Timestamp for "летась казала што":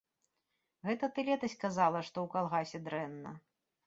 1.27-2.13